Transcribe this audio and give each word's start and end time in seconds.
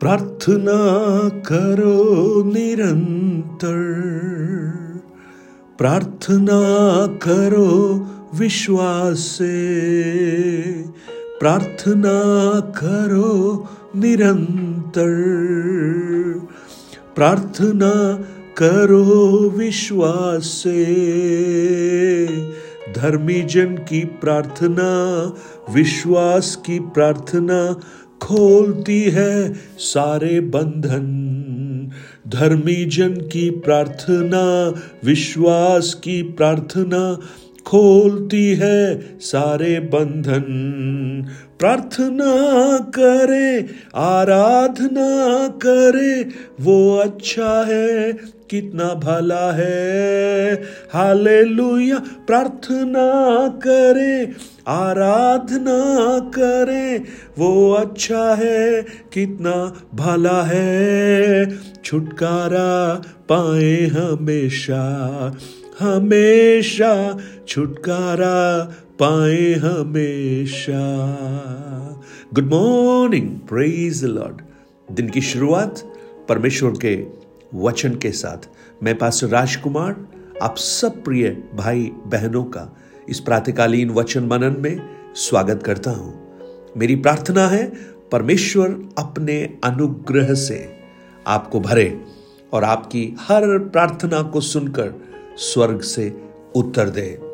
प्रार्थना 0.00 1.28
करो 1.28 2.42
निरंतर। 2.44 3.76
प्रार्थना 5.78 7.06
करो 7.06 8.06
विश्वास। 8.34 9.18
से 9.18 9.74
प्रार्थना 11.40 12.60
करो 12.60 13.68
निरंतर। 13.96 15.14
प्रार्थना 17.16 18.24
करो 18.56 19.38
विश्वास। 19.48 20.42
से 20.42 21.04
धर्मी 22.96 23.42
जन 23.42 23.66
की 23.66 24.04
प्रार्थना, 24.04 25.22
विश्वास 25.74 26.56
की 26.66 26.78
प्रार्थना 26.78 27.80
खोलती 28.20 29.00
है 29.00 29.52
सारे 29.78 30.40
बंधन। 30.40 31.30
धर्मी 32.28 32.84
जन 32.84 33.14
की 33.14 33.50
प्रार्थना, 33.50 34.74
विश्वास 35.04 35.94
की 35.94 36.22
प्रार्थना 36.22 37.20
खोलती 37.66 38.54
है 38.54 39.18
सारे 39.20 39.80
बंधन। 39.80 40.44
प्रार्थना 41.58 42.32
करे, 42.78 43.66
आराधना 43.94 45.48
करे, 45.48 46.28
वो 46.60 46.96
अच्छा 46.96 47.64
है, 47.64 48.12
कितना 48.50 48.94
भला 48.94 49.52
है। 49.52 50.54
हालेलुया, 50.92 51.98
प्रार्थना 51.98 53.48
करे, 53.48 54.32
आराधना 54.68 56.18
करे, 56.18 57.02
वो 57.38 57.72
अच्छा 57.72 58.34
है, 58.34 58.82
कितना 59.12 59.82
भला 59.94 60.42
है। 60.42 61.58
छुटकारा 61.84 63.02
पाए 63.28 63.86
हमेशा 63.86 64.82
हमेशा 65.80 67.18
छुटकारा 67.48 68.36
पाए 68.98 69.52
हमेशा। 69.52 70.82
गुड 72.34 72.44
मॉर्निंग 72.44 73.28
प्रेज 73.38 74.04
लॉर्ड 74.04 74.40
दिन 74.92 75.08
की 75.08 75.20
शुरुआत 75.20 75.92
परमेश्वर 76.28 76.70
के 76.84 77.06
वचन 77.54 77.94
के 77.94 78.10
साथ। 78.10 78.48
मैं 78.82 78.98
पास 78.98 79.24
राजकुमार, 79.24 80.06
आप 80.42 80.56
सब 80.56 81.04
प्रिय 81.04 81.42
भाई 81.54 81.90
बहनों 82.06 82.44
का 82.44 82.76
इस 83.08 83.20
प्रातकालीन 83.20 83.90
वचन 83.90 84.24
मनन 84.24 84.56
में 84.58 84.80
स्वागत 85.14 85.62
करता 85.62 85.90
हूँ। 85.90 86.14
मेरी 86.76 86.96
प्रार्थना 86.96 87.48
है 87.48 87.72
परमेश्वर 88.12 88.88
अपने 88.98 89.58
अनुग्रह 89.64 90.34
से 90.34 90.72
आपको 91.26 91.60
भरे 91.60 92.00
और 92.52 92.64
आपकी 92.64 93.16
हर 93.20 93.58
प्रार्थना 93.58 94.22
को 94.22 94.40
सुनकर 94.40 94.94
स्वर्ग 95.36 95.80
से 95.80 96.20
उत्तर 96.56 96.88
दे। 96.88 97.33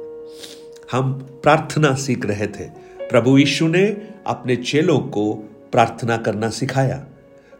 हम 0.92 1.12
प्रार्थना 1.42 1.92
सीख 1.94 2.24
रहे 2.26 2.46
थे। 2.46 2.64
प्रभु 3.00 3.36
यीशु 3.38 3.66
ने 3.68 3.84
अपने 4.26 4.56
चेलों 4.56 4.98
को 4.98 5.32
प्रार्थना 5.72 6.16
करना 6.16 6.48
सिखाया। 6.50 7.04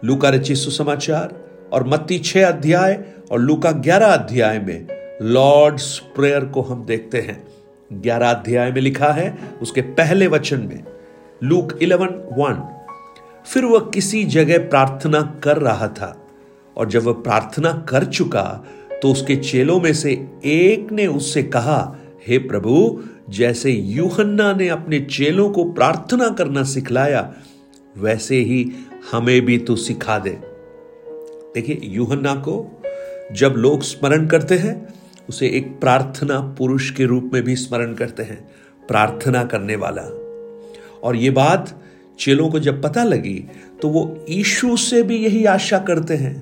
लूका 0.03 0.29
रची 0.29 0.55
सुसमाचार 0.55 1.35
और 1.73 1.87
मत्ती 1.89 2.19
छह 2.19 2.47
अध्याय 2.49 2.99
और 3.33 3.41
लूका 3.41 3.71
ग्यारह 3.73 4.07
अध्याय 4.07 4.59
में 4.59 4.87
लॉर्ड्स 5.23 5.99
प्रेयर 6.17 6.45
को 6.45 6.63
हम 6.63 6.85
देखते 6.87 7.21
हैं। 7.21 7.43
ग्यारह 7.93 8.31
अध्याय 8.31 8.71
में 8.73 8.81
लिखा 8.83 9.13
है, 9.13 9.39
उसके 9.63 9.81
पहले 9.81 10.27
वचन 10.27 10.61
में, 10.61 10.83
लूक 11.43 11.79
इलेवन 11.83 12.09
वन, 12.33 12.63
फिर 13.47 13.65
वह 13.65 13.91
किसी 13.95 14.25
जगह 14.25 14.69
प्रार्थना 14.69 15.21
कर 15.45 15.59
रहा 15.59 15.89
था 15.91 16.17
और 16.77 16.89
जब 16.89 17.05
वह 17.05 17.13
प्रार्थना 17.23 17.73
कर 17.89 18.05
चुका 18.05 18.43
तो 19.03 19.11
उसके 19.13 19.37
चेलों 19.37 19.81
में 19.81 19.93
से 19.95 20.13
एक 20.45 20.93
ने 20.93 21.07
उससे 21.07 21.43
कहा, 21.45 21.97
हे 22.29 22.39
प्रभु 22.39 23.03
जैसे 23.31 23.71
यूहन्ना 23.71 24.53
ने 24.53 24.69
अपने 24.69 25.01
चेलों 25.01 25.51
को 25.51 25.65
प्रार्थना 25.73 26.29
करना 26.29 26.63
सिखलाया, 26.65 27.33
वैसे 27.97 28.37
ही 28.37 28.65
हमें 29.13 29.41
भी 29.45 29.59
तू 29.59 29.77
सिखा 29.77 30.19
दे। 30.19 30.31
देखिए, 31.55 31.81
यूहन्ना 31.85 32.35
को 32.35 32.83
जब 33.33 33.55
लोग 33.57 33.83
स्मरण 33.83 34.27
करते 34.27 34.59
हैं, 34.59 34.95
उसे 35.29 35.49
एक 35.49 35.69
प्रार्थना 35.81 36.39
पुरुष 36.59 36.91
के 36.91 37.05
रूप 37.05 37.31
में 37.33 37.43
भी 37.43 37.57
स्मरण 37.57 37.95
करते 37.95 38.23
हैं, 38.23 38.41
प्रार्थना 38.89 39.45
करने 39.45 39.77
वाला। 39.77 40.03
और 41.03 41.17
ये 41.17 41.31
बात 41.31 41.77
चेलों 42.19 42.49
को 42.51 42.59
जब 42.59 42.83
पता 42.83 43.05
लगी 43.05 43.39
तो 43.83 43.89
वो 43.89 44.03
ईशु 44.31 44.77
से 44.77 45.03
भी 45.03 45.17
यही 45.17 45.45
आशा 45.45 45.79
करते 45.79 46.15
हैं, 46.15 46.35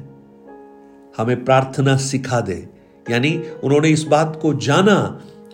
हमें 1.17 1.45
प्रार्थना 1.45 1.97
सिखा 1.97 2.41
दे। 2.41 2.67
यानी 3.07 3.31
उन्होंने 3.65 3.89
इस 3.89 4.03
बात 4.03 4.39
को 4.43 4.53
जाना 4.55 4.97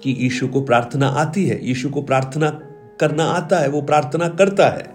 कि 0.05 0.11
यीशु 0.11 0.49
को 0.49 0.61
प्रार्थना 0.61 1.09
आती 1.09 1.47
है, 1.47 1.69
यीशु 1.69 1.89
को 1.89 2.03
प्रार्थना 2.03 2.51
करना 3.01 3.25
आता 3.25 3.59
है, 3.59 3.69
वो 3.69 3.83
प्रार्थना 3.83 4.29
करता 4.29 4.69
है। 4.69 4.95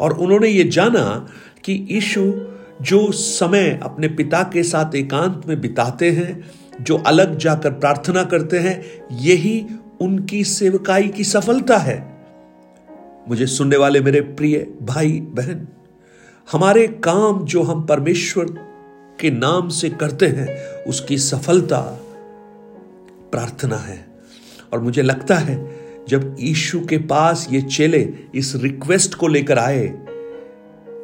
और 0.00 0.12
उन्होंने 0.12 0.48
ये 0.48 0.64
जाना 0.64 1.28
कि 1.64 1.88
यीशु 1.90 2.32
जो 2.82 3.12
समय 3.12 3.80
अपने 3.82 4.08
पिता 4.08 4.42
के 4.42 4.62
साथ 4.62 4.94
एकांत 4.94 5.42
में 5.46 5.60
बिताते 5.60 6.10
हैं, 6.10 6.50
जो 6.80 6.98
अलग 6.98 7.38
जाकर 7.38 7.70
प्रार्थना 7.70 8.24
करते 8.24 8.58
हैं, 8.58 8.84
यही 9.12 9.66
उनकी 10.00 10.44
सेवकाई 10.44 11.08
की 11.08 11.24
सफलता 11.24 11.76
है। 11.76 12.24
मुझे 13.28 13.46
सुनने 13.46 13.76
वाले 13.76 14.00
मेरे 14.00 14.20
प्रिय 14.20 14.74
भाई, 14.82 15.12
बहन, 15.12 15.68
हमारे 16.52 16.86
काम 16.86 17.44
जो 17.44 17.62
हम 17.62 17.82
परमेश्वर 17.82 18.44
के 19.20 19.30
नाम 19.30 19.68
से 19.68 19.90
करते 19.90 20.26
हैं, 20.26 20.74
उसकी 20.84 21.18
सफलता 21.18 21.80
प्रार्थना 23.32 23.76
है। 23.76 24.09
और 24.72 24.80
मुझे 24.80 25.02
लगता 25.02 25.34
है, 25.34 25.80
जब 26.08 26.36
ईशु 26.40 26.80
के 26.80 26.98
पास 26.98 27.48
ये 27.50 27.62
चेले 27.62 28.14
इस 28.34 28.56
रिक्वेस्ट 28.56 29.14
को 29.14 29.28
लेकर 29.28 29.58
आए 29.58 30.06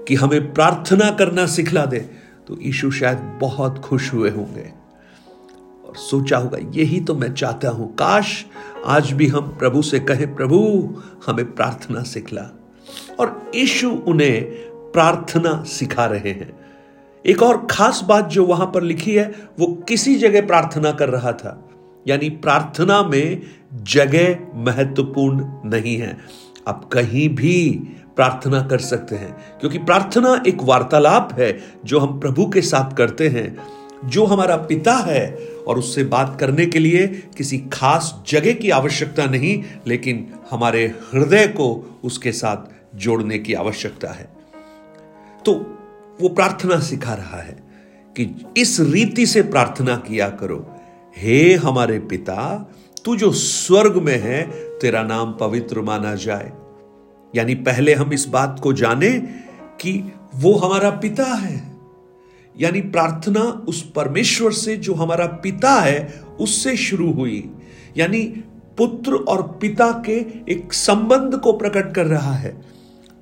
कि 0.09 0.15
हमें 0.15 0.55
प्रार्थना 0.55 1.11
करना 1.11 1.47
सिखला 1.47 1.87
दे 1.87 2.01
तो 2.47 2.59
ईशु 2.63 2.91
शायद 2.91 3.19
बहुत 3.41 3.79
खुश 3.79 4.13
हुए 4.13 4.31
होंगे। 4.31 4.73
और 5.87 5.97
सोचा 5.97 6.39
होगा, 6.39 6.59
यही 6.75 7.01
तो 7.01 7.15
मैं 7.15 7.35
चाहता 7.35 7.69
हूँ। 7.69 7.95
काश 7.95 8.45
आज 8.87 9.13
भी 9.13 9.27
हम 9.27 9.41
प्रभु 9.41 9.83
से 9.83 10.01
कहें, 10.01 10.35
प्रभु, 10.35 10.89
हमें 11.27 11.55
प्रार्थना 11.55 12.03
सिखला। 12.03 12.51
और 13.21 13.51
ईशु 13.55 13.91
उन्हें 13.91 14.43
प्रार्थना 14.93 15.65
सिखा 15.67 16.07
रहे 16.07 16.31
हैं। 16.31 16.59
एक 17.27 17.43
और 17.43 17.67
खास 17.71 18.05
बात 18.05 18.29
जो 18.29 18.47
वहाँ 18.47 18.67
पर 18.67 18.83
लिखी 18.83 19.15
है, 19.15 19.35
वो 19.59 19.67
किसी 19.67 20.15
जगह 20.17 20.47
प्रार्थना 20.47 20.93
कर 20.93 21.09
रहा 21.09 21.33
था। 21.33 21.66
यानी 22.09 22.31
प्रार्थना 22.31 23.03
में 23.03 23.43
जगह 23.75 24.39
महत्वपूर्ण 24.55 25.45
नहीं 25.71 25.97
है। 25.97 26.19
आप 26.69 26.91
कहीं 26.93 27.29
भी 27.29 27.71
प्रार्थना 28.17 28.63
कर 28.63 28.79
सकते 28.79 29.17
हैं, 29.17 29.59
क्योंकि 29.61 29.79
प्रार्थना 29.79 30.43
एक 30.47 30.63
वार्तालाप 30.63 31.29
है 31.33 31.61
जो 31.85 31.99
हम 31.99 32.21
प्रभु 32.21 32.47
के 32.47 32.63
साथ 32.63 32.97
करते 32.97 33.29
हैं, 33.29 33.57
जो 34.05 34.25
हमारा 34.25 34.57
पिता 34.57 34.95
है, 34.95 35.39
और 35.67 35.79
उससे 35.79 36.05
बात 36.05 36.37
करने 36.41 36.67
के 36.67 36.79
लिए 36.79 37.07
किसी 37.37 37.59
खास 37.59 38.23
जगह 38.29 38.53
की 38.53 38.71
आवश्यकता 38.71 39.25
नहीं, 39.25 39.65
लेकिन 39.87 40.35
हमारे 40.51 40.87
हृदय 40.87 41.47
को 41.47 41.99
उसके 42.05 42.33
साथ 42.33 42.97
जोड़ने 42.97 43.39
की 43.39 43.55
आवश्यकता 43.55 44.09
है। 44.09 44.29
तो 45.45 45.55
वो 46.21 46.29
प्रार्थना 46.29 46.81
सिखा 46.81 47.15
रहा 47.15 47.43
है 47.43 47.59
कि 48.17 48.45
इस 48.57 48.81
रीति 48.81 49.27
से 49.27 49.43
प्रार्थना 49.43 49.97
किया 49.97 50.29
करो 50.29 50.76
हे 51.19 51.55
हमारे 51.55 51.99
पिता, 51.99 52.71
तू 53.05 53.17
जो 53.17 53.33
स्वर्ग 53.33 53.97
में 53.97 54.21
है, 54.23 54.43
तेरा 54.79 55.03
नाम 55.03 55.33
पवित्र 55.33 55.81
माना 55.81 56.15
जाए। 56.15 56.53
यानी 57.35 57.55
पहले 57.55 57.95
हम 57.95 58.13
इस 58.13 58.27
बात 58.27 58.61
को 58.63 58.73
जाने 58.73 59.11
कि 59.81 60.13
वो 60.35 60.55
हमारा 60.55 60.91
पिता 60.91 61.25
है। 61.25 61.77
यानी 62.61 62.81
प्रार्थना 62.81 63.65
उस 63.69 63.91
परमेश्वर 63.91 64.53
से 64.53 64.77
जो 64.77 64.95
हमारा 64.95 65.27
पिता 65.27 65.73
है, 65.73 66.21
उससे 66.41 66.77
शुरू 66.77 67.13
हुई। 67.13 67.51
यानी 67.97 68.25
पुत्र 68.79 69.15
और 69.15 69.59
पिता 69.61 70.03
के 70.07 70.13
एक 70.53 70.73
संबंध 70.73 71.41
को 71.41 71.53
प्रकट 71.53 71.95
कर 71.95 72.07
रहा 72.07 72.35
है। 72.35 72.63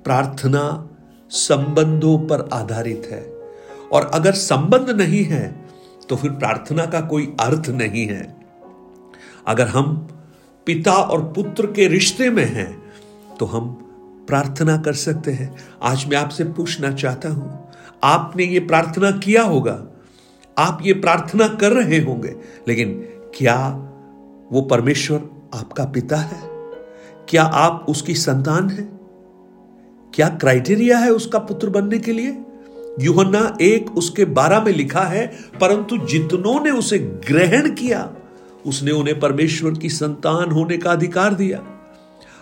प्रार्थना 0.03 0.89
संबंधों 1.29 2.17
पर 2.17 2.49
आधारित 2.53 3.07
है। 3.11 3.35
और 3.91 4.11
अगर 4.13 4.31
संबंध 4.31 4.89
नहीं 4.89 5.23
है 5.23 5.64
तो 6.09 6.15
फिर 6.15 6.31
प्रार्थना 6.31 6.85
का 6.85 7.01
कोई 7.01 7.25
अर्थ 7.39 7.69
नहीं 7.69 8.05
है। 8.07 8.35
अगर 9.47 9.67
हम 9.67 9.95
पिता 10.67 10.93
और 10.93 11.23
पुत्र 11.33 11.67
के 11.67 11.87
रिश्ते 11.87 12.29
में 12.29 12.45
हैं 12.45 12.71
तो 13.39 13.45
हम 13.45 13.67
प्रार्थना 14.27 14.77
कर 14.77 14.93
सकते 14.93 15.31
हैं। 15.31 15.55
आज 15.83 16.05
मैं 16.05 16.17
आपसे 16.17 16.43
पूछना 16.45 16.91
चाहता 16.91 17.29
हूँ, 17.29 17.71
आपने 18.03 18.43
ये 18.43 18.59
प्रार्थना 18.59 19.11
किया 19.17 19.43
होगा? 19.43 19.81
आप 20.57 20.79
ये 20.81 20.93
प्रार्थना 20.93 21.47
कर 21.55 21.71
रहे 21.71 21.99
होंगे, 21.99 22.35
लेकिन 22.67 22.93
क्या 23.37 23.57
वो 24.51 24.61
परमेश्वर 24.61 25.29
आपका 25.53 25.85
पिता 25.85 26.17
है? 26.17 26.41
क्या 27.29 27.43
आप 27.43 27.85
उसकी 27.89 28.13
संतान 28.13 28.69
हैं? 28.69 28.87
क्या 30.13 30.27
क्राइटेरिया 30.31 30.97
है 30.97 31.09
उसका 31.09 31.39
पुत्र 31.39 31.69
बनने 31.69 31.99
के 31.99 32.11
लिए? 32.11 32.31
युहन्ना 32.99 33.57
एक 33.61 33.91
उसके 33.97 34.25
बारह 34.25 34.63
में 34.63 34.71
लिखा 34.71 35.01
है, 35.01 35.27
परंतु 35.61 35.97
जितनों 35.97 36.63
ने 36.63 36.71
उसे 36.71 36.99
ग्रहण 36.99 37.69
किया, 37.69 38.15
उसने 38.65 38.91
उन्हें 38.91 39.19
परमेश्वर 39.19 39.73
की 39.73 39.89
संतान 39.89 40.51
होने 40.51 40.77
का 40.77 40.91
अधिकार 40.91 41.33
दिया। 41.33 41.57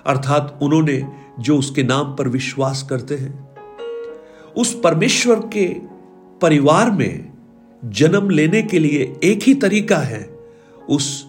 अर्थात 0.05 0.59
उन्होंने 0.61 1.07
जो 1.39 1.57
उसके 1.57 1.83
नाम 1.83 2.15
पर 2.15 2.27
विश्वास 2.27 2.87
करते 2.89 3.15
हैं, 3.15 3.49
उस 4.57 4.81
परमेश्वर 4.83 5.35
के 5.35 5.67
परिवार 6.41 6.91
में 6.91 7.33
जन्म 7.85 8.29
लेने 8.29 8.61
के 8.61 8.79
लिए 8.79 9.19
एक 9.23 9.43
ही 9.43 9.53
तरीका 9.53 9.97
है, 9.97 10.37
उस 10.89 11.27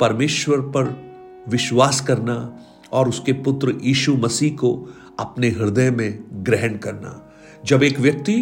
परमेश्वर 0.00 0.58
पर 0.58 1.04
विश्वास 1.48 2.00
करना 2.00 2.58
और 2.92 3.08
उसके 3.08 3.32
पुत्र 3.32 3.74
यीशु 3.82 4.14
मसीह 4.14 4.56
को 4.56 4.94
अपने 5.20 5.48
हृदय 5.48 5.90
में 5.90 6.24
ग्रहण 6.32 6.76
करना। 6.76 7.23
जब 7.64 7.82
एक 7.82 8.00
व्यक्ति 8.00 8.34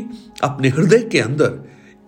अपने 0.45 0.69
हृदय 0.69 1.03
के 1.03 1.21
अंदर 1.21 1.61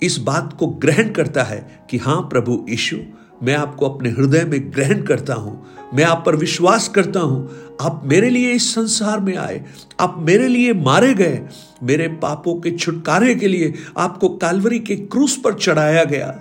इस 0.02 0.16
बात 0.18 0.56
को 0.58 0.66
ग्रहण 0.66 1.10
करता 1.10 1.42
है 1.42 1.86
कि 1.90 1.98
हाँ, 1.98 2.20
प्रभु 2.22 2.64
यीशु, 2.68 2.96
मैं 3.42 3.54
आपको 3.54 3.88
अपने 3.88 4.10
हृदय 4.10 4.44
में 4.44 4.72
ग्रहण 4.74 5.02
करता 5.02 5.34
हूँ, 5.34 5.66
मैं 5.94 6.04
आप 6.04 6.22
पर 6.26 6.36
विश्वास 6.36 6.88
करता 6.88 7.20
हूँ, 7.20 7.76
आप 7.80 8.02
मेरे 8.04 8.30
लिए 8.30 8.52
इस 8.52 8.74
संसार 8.74 9.20
में 9.20 9.36
आए, 9.36 9.64
आप 10.00 10.16
मेरे 10.18 10.48
लिए 10.48 10.72
मारे 10.72 11.12
गए, 11.14 11.40
मेरे 11.82 12.08
पापों 12.22 12.54
के 12.60 12.70
छुटकारे 12.70 13.34
के 13.34 13.48
लिए 13.48 13.72
आपको 13.98 14.28
कालवरी 14.36 14.78
के 14.78 14.96
क्रूस 14.96 15.36
पर 15.36 15.54
चढ़ाया 15.54 16.04
गया। 16.04 16.34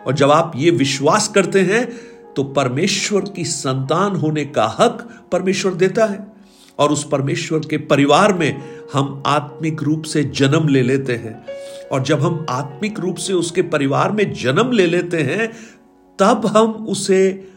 और 0.00 0.14
जब 0.14 0.30
आप 0.30 0.52
ये 0.56 0.70
विश्वास 0.70 1.28
करते 1.28 1.60
हैं 1.62 1.86
तो 2.36 2.42
परमेश्वर 2.44 3.20
की 3.36 3.44
संतान 3.44 4.16
होने 4.16 4.44
का 4.44 4.66
हक 4.78 5.08
परमेश्वर 5.32 5.74
देता 5.74 6.04
है। 6.06 6.26
और 6.78 6.92
उस 6.92 7.08
परमेश्वर 7.08 7.58
के 7.58 7.76
परिवार 7.76 8.32
में 8.32 8.62
हम 8.92 9.22
आत्मिक 9.26 9.82
रूप 9.82 10.02
से 10.02 10.24
जन्म 10.24 10.68
ले 10.68 10.82
लेते 10.82 11.14
हैं। 11.14 11.44
और 11.92 12.02
जब 12.02 12.20
हम 12.20 12.46
आत्मिक 12.50 13.00
रूप 13.00 13.16
से 13.16 13.32
उसके 13.32 13.62
परिवार 13.62 14.12
में 14.12 14.32
जन्म 14.32 14.70
ले 14.72 14.86
लेते 14.86 15.22
हैं, 15.22 15.52
तब 16.18 16.46
हम 16.46 16.72
उसे 16.86 17.48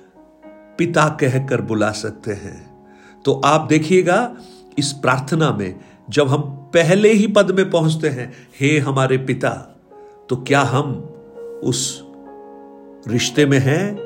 पिता 0.78 1.08
कहकर 1.22 1.62
बुला 1.62 1.92
सकते 1.92 2.32
हैं। 2.32 2.86
तो 3.26 3.42
आप 3.46 3.68
देखिएगा, 3.70 4.36
इस 4.80 4.92
प्रार्थना 4.92 5.52
में 5.52 5.80
जब 6.10 6.28
हम 6.28 6.42
पहले 6.74 7.12
ही 7.14 7.28
पद 7.28 7.52
में 7.52 7.70
पहुँचते 7.70 8.10
हैं, 8.10 8.34
हे 8.62 8.78
हमारे 8.80 9.18
पिता 9.18 9.50
तो 10.30 10.36
क्या 10.38 10.62
हम 10.62 10.92
उस 11.64 12.04
रिश्ते 13.08 13.46
में 13.46 13.60
हैं, 13.60 13.98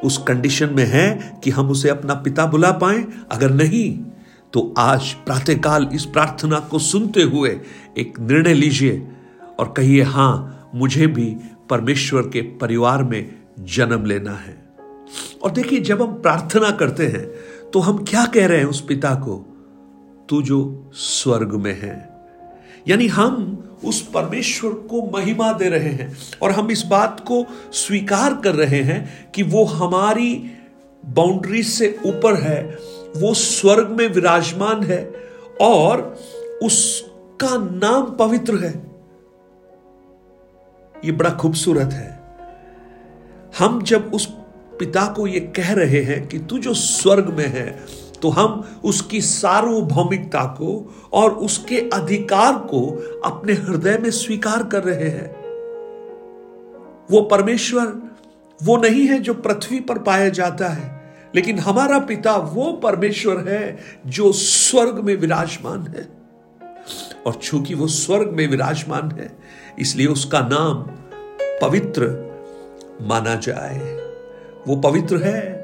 उस 0.00 0.18
कंडीशन 0.18 0.74
में 0.74 0.84
हैं 0.84 1.40
कि 1.40 1.50
हम 1.50 1.70
उसे 1.70 1.88
अपना 1.88 2.14
पिता 2.14 2.46
बुला 2.46 2.70
पाए? 2.72 3.04
अगर 3.30 3.50
नहीं 3.50 3.98
तो 4.52 4.74
आज 4.78 5.12
प्रातःकाल 5.12 5.88
इस 5.92 6.04
प्रार्थना 6.04 6.58
को 6.60 6.78
सुनते 6.78 7.22
हुए 7.22 7.50
एक 7.98 8.18
निर्णय 8.20 8.54
लीजिए 8.54 9.06
और 9.58 9.74
कहिए, 9.76 10.02
हाँ, 10.02 10.70
मुझे 10.74 11.06
भी 11.06 11.36
परमेश्वर 11.70 12.22
के 12.22 12.42
परिवार 12.42 13.02
में 13.02 13.34
जन्म 13.60 14.04
लेना 14.04 14.32
है। 14.32 14.56
और 15.42 15.50
देखिए, 15.50 15.80
जब 15.80 16.02
हम 16.02 16.14
प्रार्थना 16.14 16.70
करते 16.70 17.06
हैं 17.06 17.26
तो 17.70 17.80
हम 17.80 18.04
क्या 18.04 18.24
कह 18.26 18.46
रहे 18.46 18.58
हैं 18.58 18.64
उस 18.64 18.80
पिता 18.80 19.14
को? 19.14 19.36
तू 20.28 20.42
जो 20.42 20.90
स्वर्ग 20.94 21.52
में 21.54 21.80
है। 21.80 21.96
यानी 22.88 23.06
हम 23.06 23.64
उस 23.84 24.00
परमेश्वर 24.02 24.70
को 24.70 25.10
महिमा 25.14 25.52
दे 25.52 25.68
रहे 25.68 25.88
हैं 25.88 26.16
और 26.42 26.50
हम 26.50 26.70
इस 26.70 26.82
बात 26.82 27.20
को 27.20 27.44
स्वीकार 27.72 28.34
कर 28.34 28.54
रहे 28.54 28.82
हैं 28.82 29.30
कि 29.34 29.42
वो 29.42 29.64
हमारी 29.64 30.34
बाउंड्री 31.06 31.62
से 31.62 31.98
ऊपर 32.06 32.34
है 32.34 32.78
वो 33.16 33.34
स्वर्ग 33.34 33.88
में 33.88 34.06
विराजमान 34.08 34.82
है 34.82 35.14
और 35.60 36.18
उसका 36.62 37.56
नाम 37.56 38.10
पवित्र 38.16 38.54
है। 38.54 38.72
ये 41.04 41.12
बड़ा 41.12 41.30
खूबसूरत 41.30 41.92
है। 41.92 42.18
हम 43.58 43.82
जब 43.82 44.10
उस 44.14 44.26
पिता 44.78 45.06
को 45.12 45.26
ये 45.26 45.40
कह 45.40 45.72
रहे 45.72 46.02
हैं 46.02 46.28
कि 46.28 46.38
तू 46.38 46.58
जो 46.58 46.74
स्वर्ग 46.74 47.28
में 47.28 47.46
है 47.46 47.86
तो 48.22 48.28
हम 48.28 48.80
उसकी 48.84 49.20
सार्वभौमिकता 49.20 50.44
को 50.44 50.94
और 51.12 51.30
उसके 51.30 51.80
अधिकार 51.92 52.56
को 52.56 52.80
अपने 53.24 53.52
हृदय 53.52 53.98
में 53.98 54.10
स्वीकार 54.10 54.62
कर 54.62 54.84
रहे 54.84 55.08
हैं। 55.08 55.30
वो 57.10 57.20
परमेश्वर 57.22 57.92
वो 58.62 58.76
नहीं 58.76 59.06
है 59.06 59.18
जो 59.18 59.34
पृथ्वी 59.34 59.80
पर 59.80 59.98
पाया 59.98 60.28
जाता 60.28 60.68
है। 60.68 60.97
लेकिन 61.34 61.58
हमारा 61.58 61.98
पिता 61.98 62.36
वो 62.36 62.72
परमेश्वर 62.72 63.48
है 63.48 63.78
जो 64.06 64.32
स्वर्ग 64.32 64.94
में 64.94 65.16
विराजमान 65.16 65.86
है। 65.86 66.08
और 67.26 67.34
चूँकि 67.34 67.74
वो 67.74 67.86
स्वर्ग 67.86 68.30
में 68.30 68.46
विराजमान 68.48 69.10
है, 69.10 69.38
इसलिए 69.78 70.06
उसका 70.06 70.40
नाम 70.40 70.82
पवित्र 71.62 72.06
माना 73.02 73.34
जाए। 73.34 73.78
वो 74.68 74.76
पवित्र 74.76 75.16
है। 75.16 75.58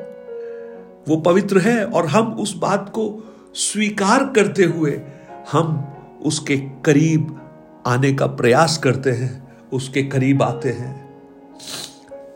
वो 1.08 1.16
पवित्र 1.16 1.58
है 1.58 1.84
और 1.84 2.06
हम 2.06 2.32
उस 2.32 2.56
बात 2.56 2.88
को 2.88 3.04
स्वीकार 3.54 4.24
करते 4.24 4.64
हुए 4.64 5.00
हम 5.52 5.96
उसके 6.22 6.56
करीब 6.56 7.40
आने 7.86 8.12
का 8.12 8.26
प्रयास 8.26 8.78
करते 8.78 9.10
हैं, 9.10 9.58
उसके 9.72 10.02
करीब 10.02 10.42
आते 10.42 10.68
हैं। 10.68 11.04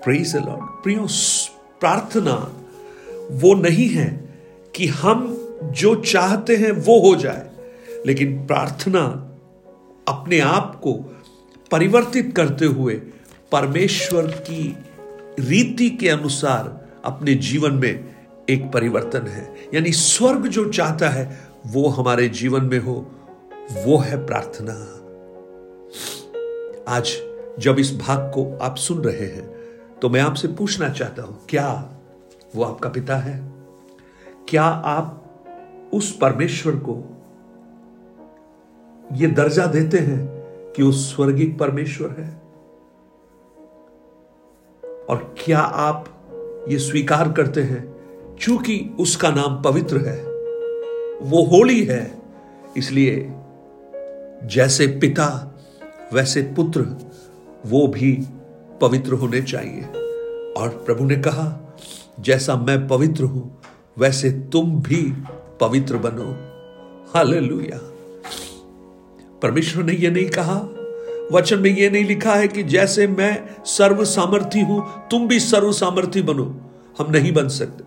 प्रियो, 0.05 1.07
प्रार्थना 1.81 2.58
वो 3.31 3.55
नहीं 3.55 3.89
है 3.89 4.09
कि 4.75 4.87
हम 4.87 5.27
जो 5.75 5.95
चाहते 5.95 6.57
हैं 6.57 6.71
वो 6.71 6.99
हो 7.01 7.15
जाए, 7.17 7.51
लेकिन 8.07 8.37
प्रार्थना 8.47 9.01
अपने 10.09 10.39
आप 10.41 10.81
को 10.83 10.93
परिवर्तित 11.71 12.33
करते 12.37 12.65
हुए 12.65 12.95
परमेश्वर 13.53 14.27
की 14.49 14.77
रीति 15.41 15.89
के 15.91 16.09
अनुसार 16.09 16.87
अपने 17.05 17.35
जीवन 17.35 17.75
में 17.75 18.15
एक 18.51 18.71
परिवर्तन 18.73 19.27
है। 19.27 19.43
यानी 19.75 19.93
स्वर्ग 19.93 20.47
जो 20.47 20.69
चाहता 20.69 21.09
है, 21.09 21.39
वो 21.67 21.89
हमारे 21.89 22.29
जीवन 22.31 22.65
में 22.65 22.79
हो, 22.79 22.95
वो 23.85 23.99
है 23.99 24.27
प्रार्थना। 24.27 24.75
आज 26.89 27.17
जब 27.59 27.79
इस 27.79 27.97
भाग 27.99 28.31
को 28.35 28.57
आप 28.63 28.77
सुन 28.77 28.99
रहे 28.99 29.27
हैं 29.27 29.47
तो 30.01 30.09
मैं 30.09 30.21
आपसे 30.21 30.49
पूछना 30.49 30.89
चाहता 30.89 31.23
हूँ, 31.23 31.39
क्या 31.49 31.95
वो 32.59 32.65
आपका 32.65 32.89
पिता 32.89 33.17
है। 33.17 33.53
क्या 34.49 34.65
आप 34.65 35.25
उस 35.95 36.17
परमेश्वर 36.19 36.73
को 36.73 36.97
यह 39.13 39.35
दर्जा 39.35 39.67
देते 39.67 39.99
हैं 39.99 40.27
कि 40.73 40.83
वो 40.83 40.93
स्वर्गिक 40.93 41.59
परमेश्वर 41.59 42.11
है? 42.11 42.43
और 45.11 45.35
क्या 45.45 45.59
आप 45.59 46.15
ये 46.69 46.79
स्वीकार 46.79 47.33
करते 47.33 47.63
हैं, 47.63 47.95
चूँकि 48.37 48.97
उसका 49.01 49.31
नाम 49.31 49.63
पवित्र 49.63 49.99
है, 49.99 50.23
वो 51.23 51.45
होली 51.45 51.85
है, 51.85 52.23
इसलिए 52.77 53.33
जैसे 54.45 54.87
पिता, 54.87 55.55
वैसे 56.13 56.43
पुत्र, 56.43 56.81
वो 57.67 57.87
भी 57.87 58.13
पवित्र 58.81 59.13
होने 59.13 59.43
चाहिए। 59.43 59.83
और 60.53 60.83
प्रभु 60.87 61.05
ने 61.05 61.17
कहा 61.17 61.68
जैसा 62.21 62.57
मैं 62.57 62.89
पवित्र 62.89 63.25
हूँ, 63.25 63.59
वैसे 63.99 64.31
तुम 64.31 64.83
भी 64.83 65.13
पवित्र 65.61 65.97
बनो। 65.97 66.49
हालेलुया। 67.15 67.79
परमेश्वर 69.43 69.85
ने 69.85 69.93
यह 69.93 70.11
नहीं 70.11 70.27
कहा, 70.27 70.69
वचन 71.33 71.59
में 71.59 71.71
यह 71.71 71.91
नहीं 71.91 72.05
लिखा 72.05 72.35
है 72.35 72.49
कि 72.49 72.63
जैसे 72.63 73.07
मैं 73.07 73.49
सर्व 73.65 74.05
सामर्थी 74.05 74.61
हूँ, 74.61 75.09
तुम 75.11 75.29
भी 75.29 75.41
सर्व 75.41 75.73
सामर्थी 75.73 76.23
बनो। 76.23 76.61
हम 76.99 77.11
नहीं 77.11 77.33
बन 77.33 77.49
सकते। 77.49 77.85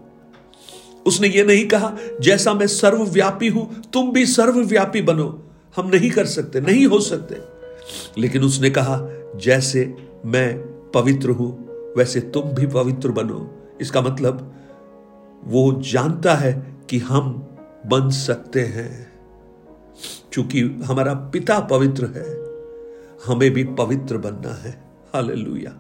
उसने 1.06 1.28
ये 1.28 1.44
नहीं 1.44 1.68
कहा, 1.68 1.98
जैसा 2.22 2.54
मैं 2.54 2.68
सर्वव्यापी 2.68 3.48
हूँ, 3.48 3.84
तुम 3.94 4.12
भी 4.12 4.26
सर्वव्यापी 4.26 5.02
बनो। 5.02 5.44
हम 5.76 5.88
नहीं 5.88 6.12
कर 6.12 6.26
सकते, 6.26 6.62
नहीं 6.62 6.88
हो 6.88 7.00
सकते। 7.00 7.38
लेकिन 8.22 8.44
उसने 8.44 8.70
कहा, 8.70 9.02
जैसे 9.36 9.96
मैं 10.26 10.58
पवित्र 10.92 11.30
हूँ, 11.30 11.68
वैसे 11.98 12.20
तुम 12.20 12.44
भी 12.44 12.68
पवित्र 12.68 13.10
बनो। 13.12 13.61
इसका 13.82 14.02
मतलब 14.02 14.56
वो 15.44 15.82
जानता 15.82 16.34
है 16.34 16.78
कि 16.90 16.98
हम 16.98 17.24
बन 17.86 18.10
सकते 18.10 18.62
हैं। 18.62 19.12
क्योंकि 20.34 20.62
हमारा 20.62 21.14
पिता 21.14 21.60
पवित्र 21.60 22.06
है, 22.06 22.42
हमें 23.26 23.52
भी 23.52 23.64
पवित्र 23.64 24.18
बनना 24.18 24.54
है। 24.54 24.84
हालेलुया। 25.14 25.78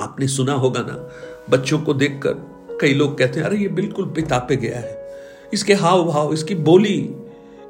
आपने 0.00 0.28
सुना 0.28 0.52
होगा 0.52 0.80
ना, 0.80 1.10
बच्चों 1.50 1.78
को 1.78 1.94
देखकर 1.94 2.32
कई 2.80 2.94
लोग 2.94 3.18
कहते 3.18 3.40
हैं, 3.40 3.46
अरे, 3.46 3.56
ये 3.56 3.68
बिल्कुल 3.68 4.04
पिता 4.04 4.38
पे 4.38 4.56
गया 4.56 4.78
है। 4.78 5.14
इसके 5.52 5.74
हाव 5.74 6.04
भाव 6.04 6.32
इसकी 6.32 6.54
बोली, 6.54 7.14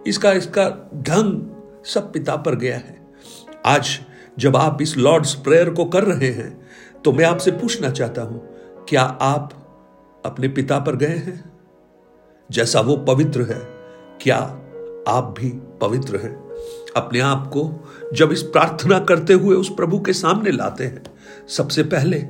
इसका 0.07 0.33
इसका 0.33 0.91
ढंग 0.95 1.51
सब 1.85 2.13
पिता 2.13 2.37
पर 2.37 2.55
गया 2.55 2.77
है। 2.77 3.07
आज 3.67 4.01
जब 4.39 4.57
आप 4.57 4.83
इस 4.83 4.97
लॉर्ड्स 4.97 5.35
प्रेयर 5.35 5.71
को 5.71 5.85
कर 5.85 6.05
रहे 6.05 6.31
हैं 6.31 6.69
तो 7.05 7.13
मैं 7.13 7.25
आपसे 7.25 7.51
पूछना 7.51 7.91
चाहता 7.91 8.23
हूँ 8.23 8.60
क्या 8.89 9.03
आप 9.03 9.53
अपने 10.27 10.49
पिता 10.49 10.79
पर 10.79 10.97
गए 10.97 11.07
हैं? 11.07 11.45
जैसा 12.51 12.81
वो 12.81 12.97
पवित्र 12.97 13.43
है, 13.43 13.61
क्या 14.21 14.37
आप 15.09 15.35
भी 15.39 15.49
पवित्र 15.81 16.17
हैं? 16.17 16.35
अपने 16.97 17.21
आप 17.21 17.47
को 17.47 17.71
जब 18.15 18.33
इस 18.33 18.43
प्रार्थना 18.43 18.99
करते 18.99 19.33
हुए 19.33 19.57
उस 19.57 19.69
प्रभु 19.75 20.01
के 20.01 20.13
सामने 20.13 20.51
लाते 20.51 20.85
हैं, 20.85 21.03
सबसे 21.49 21.83
पहले 21.83 22.25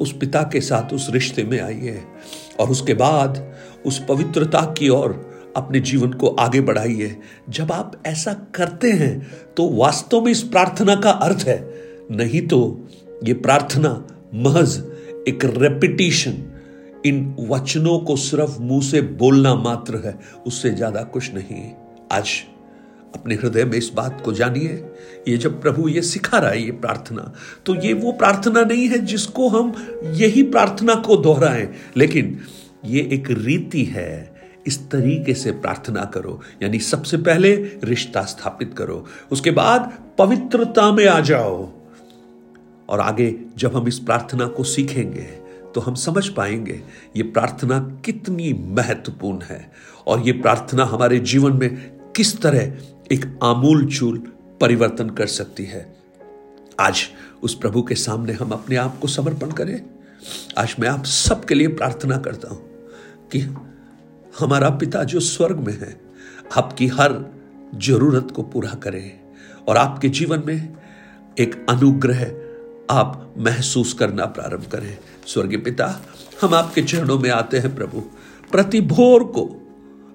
उस 0.00 0.12
पिता 0.18 0.42
के 0.42 0.60
साथ 0.60 0.92
उस 0.92 1.06
रिश्ते 1.10 1.44
में 1.44 1.60
आइए 1.60 2.02
और 2.60 2.70
उसके 2.70 2.94
बाद 2.94 3.54
उस 3.86 4.04
पवित्रता 4.08 4.60
की 4.78 4.88
ओर 4.88 5.34
अपने 5.56 5.80
जीवन 5.80 6.12
को 6.12 6.28
आगे 6.28 6.60
बढ़ाइए। 6.60 7.16
जब 7.48 7.72
आप 7.72 8.02
ऐसा 8.06 8.32
करते 8.54 8.90
हैं 8.92 9.20
तो 9.56 9.68
वास्तव 9.68 10.20
में 10.20 10.32
इस 10.32 10.42
प्रार्थना 10.42 10.96
का 10.96 11.10
अर्थ 11.10 11.44
है, 11.46 11.58
नहीं 12.10 12.46
तो 12.48 12.88
ये 13.24 13.34
प्रार्थना 13.34 14.06
महज 14.34 14.93
एक 15.28 15.44
रेपिटेशन 15.58 16.34
इन 17.06 17.34
वचनों 17.40 17.98
को 17.98 18.16
सिर्फ़ 18.16 18.58
मुँह 18.60 18.82
से 18.82 19.00
बोलना 19.00 19.54
मात्र 19.54 19.96
है, 20.04 20.18
उससे 20.46 20.70
ज़्यादा 20.70 21.02
कुछ 21.04 21.32
नहीं। 21.34 21.62
आज 22.12 22.30
अपने 23.14 23.34
हृदय 23.34 23.64
में 23.64 23.76
इस 23.78 23.90
बात 23.94 24.20
को 24.24 24.32
जानिए, 24.32 24.84
ये 25.28 25.36
जब 25.36 25.60
प्रभु 25.62 25.88
ये 25.88 26.02
सिखा 26.02 26.38
रहा 26.38 26.50
है 26.50 26.62
ये 26.62 26.70
प्रार्थना 26.74 27.32
तो 27.66 27.74
ये 27.76 27.92
वो 27.92 28.12
प्रार्थना 28.12 28.62
नहीं 28.62 28.88
है 28.88 28.98
जिसको 29.06 29.48
हम 29.48 29.72
यही 30.14 30.42
प्रार्थना 30.44 30.94
को 30.96 31.16
दोहराएँ। 31.18 31.68
लेकिन 31.96 32.38
ये 32.84 33.08
एक 33.12 33.30
रीति 33.30 33.84
है, 33.84 34.34
इस 34.66 34.78
तरीके 34.90 35.34
से 35.34 35.52
प्रार्थना 35.52 36.04
करो। 36.14 36.40
यानी 36.62 36.78
सबसे 36.80 37.16
पहले 37.18 37.54
रिश्ता 37.84 38.22
स्थापित 38.24 38.74
करो, 38.78 39.04
उसके 39.32 39.50
बाद 39.52 39.92
पवित्रता 40.18 40.90
में 40.92 41.06
आ 41.06 41.18
जाओ। 41.22 41.64
और 42.88 43.00
आगे 43.00 43.34
जब 43.56 43.76
हम 43.76 43.88
इस 43.88 43.98
प्रार्थना 43.98 44.46
को 44.46 44.64
सीखेंगे 44.64 45.44
तो 45.74 45.80
हम 45.80 45.94
समझ 45.94 46.28
पाएँगे 46.28 46.82
ये 47.16 47.22
प्रार्थना 47.22 47.78
कितनी 48.04 48.52
महत्वपूर्ण 48.52 49.40
है। 49.42 49.72
और 50.06 50.20
ये 50.20 50.32
प्रार्थना 50.32 50.84
हमारे 50.84 51.18
जीवन 51.18 51.52
में 51.52 51.76
किस 52.16 52.40
तरह 52.40 52.60
एक 53.12 53.38
आमूल 53.42 53.86
चूल 53.86 54.18
परिवर्तन 54.60 55.10
कर 55.10 55.26
सकती 55.26 55.64
है। 55.64 55.96
आज 56.80 57.02
उस 57.42 57.54
प्रभु 57.54 57.82
के 57.82 57.94
सामने 57.94 58.32
हम 58.32 58.50
अपने 58.50 58.76
आप 58.76 58.98
को 58.98 59.08
समर्पण 59.08 59.50
करें। 59.50 59.80
आज 60.58 60.76
मैं 60.80 60.88
आप 60.88 61.04
सबके 61.04 61.54
लिए 61.54 61.68
प्रार्थना 61.68 62.18
करता 62.18 62.48
हूँ 62.48 62.62
कि 63.32 63.40
हमारा 64.40 64.70
पिता 64.70 65.04
जो 65.04 65.20
स्वर्ग 65.20 65.58
में 65.58 65.80
है, 65.80 66.00
आपकी 66.56 66.86
हर 66.86 67.34
ज़रूरत 67.74 68.28
को 68.36 68.42
पूरा 68.42 68.74
करे। 68.74 69.20
और 69.68 69.76
आपके 69.76 70.08
जीवन 70.08 70.42
में 70.46 70.76
एक 71.38 71.66
अनुग्रह 71.68 72.43
आप 72.90 73.34
महसूस 73.38 73.92
करना 73.92 74.24
प्रारंभ 74.24 74.64
करें। 74.72 74.98
स्वर्गीय 75.26 75.58
पिता, 75.58 76.06
हम 76.42 76.54
आपके 76.54 76.82
चरणों 76.82 77.18
में 77.18 77.30
आते 77.30 77.58
हैं 77.58 77.76
प्रभु। 77.76 78.00
प्रति 78.52 78.80
भोर 78.80 79.24
को 79.24 79.60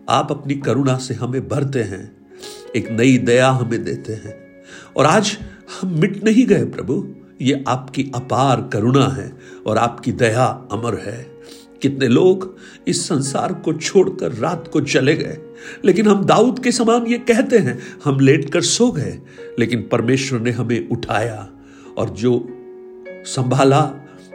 आप 0.09 0.31
अपनी 0.31 0.53
करुणा 0.53 0.97
से 0.97 1.13
हमें 1.13 1.47
भरते 1.47 1.83
हैं। 1.83 2.27
एक 2.75 2.89
नई 2.89 3.17
दया 3.17 3.49
हमें 3.49 3.83
देते 3.83 4.13
हैं। 4.13 4.63
और 4.97 5.05
आज 5.05 5.37
हम 5.81 5.99
मिट 5.99 6.23
नहीं 6.23 6.45
गए 6.45 6.65
प्रभु। 6.65 7.07
ये 7.41 7.63
आपकी 7.67 8.11
अपार 8.15 8.69
करुणा 8.73 9.07
है 9.07 9.37
और 9.67 9.77
आपकी 9.77 10.11
दया 10.11 10.67
अमर 10.71 10.97
है। 10.97 11.39
कितने 11.81 12.07
लोग 12.07 12.57
इस 12.87 13.07
संसार 13.07 13.53
को 13.53 13.73
छोड़कर 13.73 14.31
रात 14.31 14.69
को 14.73 14.81
चले 14.81 15.15
गए। 15.15 15.37
लेकिन 15.85 16.07
हम 16.07 16.25
दाऊद 16.25 16.63
के 16.63 16.71
समान 16.71 17.05
ये 17.05 17.17
कहते 17.17 17.57
हैं, 17.57 17.79
हम 18.05 18.19
लेट 18.19 18.49
कर 18.49 18.61
सो 18.61 18.91
गए। 18.91 19.19
लेकिन 19.59 19.89
परमेश्वर 19.91 20.39
ने 20.39 20.51
हमें 20.51 20.89
उठाया 20.89 21.49
और 21.97 22.09
जो 22.09 22.55
संभाला, 23.29 23.81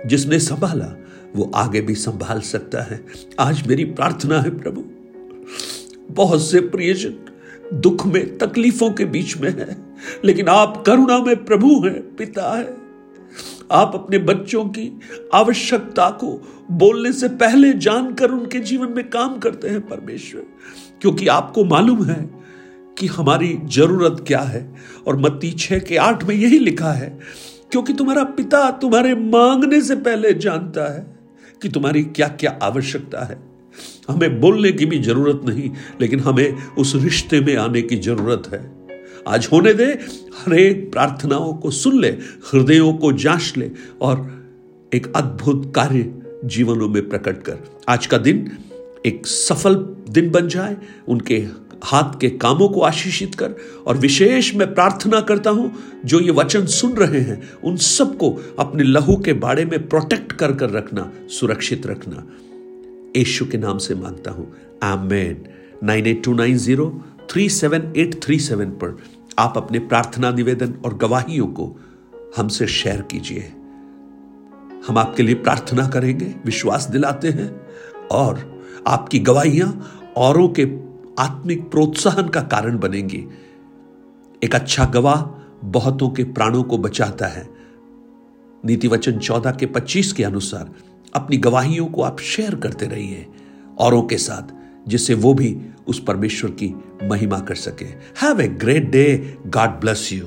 जिसने 0.07 0.39
संभाला, 0.39 0.95
वो 1.37 1.51
आगे 1.55 1.81
भी 1.81 1.95
संभाल 1.95 2.41
सकता 2.41 2.83
है। 2.83 3.05
आज 3.41 3.67
मेरी 3.67 3.85
प्रार्थना 3.85 4.41
है 4.41 4.51
प्रभु। 4.59 4.85
बहुत 6.11 6.43
से 6.43 6.61
प्रियजन 6.61 7.15
दुख 7.75 8.07
में, 8.07 8.39
तकलीफों 8.39 8.91
के 8.91 9.05
बीच 9.05 9.37
में 9.37 9.51
है, 9.51 9.77
लेकिन 10.25 10.49
आप 10.49 10.83
करुणा 10.87 11.19
में 11.19 11.45
प्रभु 11.45 11.69
हैं, 11.85 12.01
पिता 12.17 12.57
है। 12.59 12.77
आप 13.73 13.93
अपने 13.95 14.19
बच्चों 14.19 14.65
की 14.65 14.91
आवश्यकता 15.35 16.09
को 16.11 16.29
बोलने 16.71 17.13
से 17.13 17.29
पहले 17.29 17.73
जानकर 17.73 18.31
उनके 18.31 18.59
जीवन 18.61 18.93
में 18.93 19.09
काम 19.11 19.39
करते 19.39 19.69
हैं 19.69 19.81
परमेश्वर, 19.81 20.43
क्योंकि 21.01 21.27
आपको 21.27 21.65
मालूम 21.65 22.05
है 22.05 22.31
कि 22.99 23.07
हमारी 23.07 23.59
ज़रूरत 23.67 24.25
क्या 24.27 24.41
है, 24.41 24.75
और 25.07 25.17
मत्ती 25.17 25.51
छह 25.51 25.79
के 25.79 25.97
आठ 25.97 26.25
में 26.25 26.35
यही 26.35 26.59
लिखा 26.59 26.93
है 26.93 27.19
क्योंकि 27.75 27.93
तुम्हारा 27.93 28.23
पिता 28.25 28.71
तुम्हारे 28.71 29.15
मांगने 29.15 29.81
से 29.81 29.95
पहले 29.97 30.33
जानता 30.35 30.83
है 30.95 31.17
कि 31.63 31.69
तुम्हारी 31.69 32.03
क्या 32.05 32.29
क्या 32.29 32.59
आवश्यकता 32.63 33.25
है। 33.25 33.39
हमें 34.09 34.41
बोलने 34.41 34.73
की 34.73 34.87
भी 34.87 34.99
ज़रूरत 34.99 35.41
नहीं, 35.45 35.71
लेकिन 36.01 36.21
हमें 36.21 36.67
उस 36.79 36.95
रिश्ते 36.97 37.41
में 37.41 37.57
आने 37.57 37.83
की 37.83 37.97
ज़रूरत 37.97 38.43
है। 38.53 38.61
आज 39.29 39.49
होने 39.53 39.75
दे 39.75 39.85
हर 40.37 40.55
एक 40.55 40.93
प्रार्थनाओं 40.93 41.55
को 41.55 41.71
सुन 41.71 42.01
ले, 42.01 42.09
हृदयों 42.53 42.95
को 42.95 43.13
जाँच 43.13 43.55
ले 43.57 43.71
और 44.01 44.45
एक 44.95 45.13
अद्भुत 45.17 45.73
कार्य 45.77 46.23
जीवनों 46.45 46.89
में 46.89 47.09
प्रकट 47.09 47.43
कर। 47.43 47.59
आज 47.89 48.07
का 48.07 48.19
दिन 48.19 48.51
एक 49.07 49.27
सफल 49.27 49.75
दिन 50.11 50.31
बन 50.31 50.49
जाए, 50.49 50.77
उनके 51.09 51.47
हाथ 51.85 52.19
के 52.21 52.29
कामों 52.31 52.69
को 52.69 52.81
आशीषित 52.81 53.35
कर 53.35 53.55
और 53.87 53.97
विशेष 53.97 54.55
मैं 54.55 54.75
प्रार्थना 54.75 55.21
करता 55.21 55.51
हूँ, 55.51 55.73
जो 56.05 56.21
ये 56.21 56.31
वचन 56.31 56.67
सुन 56.67 56.93
रहे 56.93 57.21
हैं, 57.21 57.41
उन 57.65 57.77
सबको 57.77 58.31
अपने 58.59 58.85
लहू 58.85 59.17
के 59.17 59.33
बाड़े 59.33 59.65
में 59.65 59.89
प्रोटेक्ट 59.89 60.33
कर 60.33 60.53
कर 60.53 60.71
रखना, 60.71 61.11
सुरक्षित 61.29 61.87
रखना। 61.87 62.27
यशु 63.17 63.47
के 63.47 63.59
नाम 63.59 63.79
से 63.79 63.95
माँगता 63.95 64.31
हूँ। 64.31 64.53
Amen 64.83 65.45
nine 65.83 66.07
eight 66.07 66.25
two 66.25 66.35
nine 66.35 66.57
zero 66.59 67.05
three 67.31 67.49
seven 67.49 67.93
eight 67.97 68.25
three 68.25 68.39
seven 68.39 68.71
पर 68.71 68.97
आप 69.39 69.55
अपने 69.57 69.79
प्रार्थना 69.79 70.31
निवेदन 70.31 70.75
और 70.85 70.97
गवाहियों 70.97 71.47
को 71.47 71.77
हमसे 72.37 72.67
शेयर 72.67 73.01
कीजिए। 73.03 73.53
हम 74.87 74.99
आपके 74.99 75.23
लिए 75.23 75.35
प्रार्थना 75.35 75.89
करेंगे, 75.89 76.35
विश्वास 76.45 76.85
दिलाते 76.85 77.29
हैं 77.29 77.51
और 78.13 78.63
आपकी 78.87 79.19
गवाहियाँ 79.19 79.69
औरों 80.17 80.49
के 80.49 80.65
आत्मिक 81.19 81.71
प्रोत्साहन 81.71 82.29
का 82.29 82.41
कारण 82.43 82.79
बनेंगे। 82.79 83.25
एक 84.43 84.55
अच्छा 84.55 84.85
गवाह 84.85 85.23
बहुतों 85.65 86.11
के 86.11 86.25
प्राणों 86.25 86.63
को 86.63 86.79
बचाता 86.79 87.27
है। 87.27 87.49
नीति 88.65 88.89
वचन 88.89 89.19
चौदह 89.19 89.51
के 89.51 89.67
पच्चीस 89.67 90.13
के 90.13 90.25
अनुसार 90.25 90.73
अपनी 91.15 91.37
गवाहियों 91.37 91.87
को 91.87 92.03
आप 92.03 92.21
शेयर 92.21 92.55
करते 92.55 92.87
रहिए, 92.87 93.27
औरों 93.79 94.03
के 94.03 94.19
साथ, 94.19 94.55
जिससे 94.89 95.15
वो 95.15 95.35
भी 95.35 95.57
उस 95.87 96.03
परमेश्वर 96.05 96.51
की 96.51 96.75
महिमा 97.03 97.39
कर 97.39 97.55
सके। 97.55 97.85
Have 98.23 98.41
a 98.41 98.49
great 98.49 98.91
day 98.91 99.39
God 99.47 99.71
bless 99.71 100.13
you 100.13 100.27